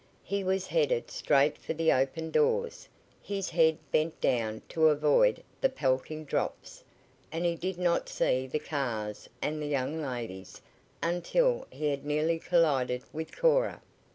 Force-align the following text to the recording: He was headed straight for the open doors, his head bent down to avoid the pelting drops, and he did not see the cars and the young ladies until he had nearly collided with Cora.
He 0.23 0.43
was 0.43 0.65
headed 0.65 1.11
straight 1.11 1.59
for 1.59 1.75
the 1.75 1.91
open 1.91 2.31
doors, 2.31 2.89
his 3.21 3.51
head 3.51 3.77
bent 3.91 4.19
down 4.19 4.63
to 4.69 4.87
avoid 4.87 5.43
the 5.61 5.69
pelting 5.69 6.25
drops, 6.25 6.83
and 7.31 7.45
he 7.45 7.55
did 7.55 7.77
not 7.77 8.09
see 8.09 8.47
the 8.47 8.57
cars 8.57 9.29
and 9.43 9.61
the 9.61 9.67
young 9.67 10.01
ladies 10.01 10.59
until 11.03 11.67
he 11.69 11.89
had 11.89 12.03
nearly 12.03 12.39
collided 12.39 13.03
with 13.13 13.37
Cora. 13.39 13.83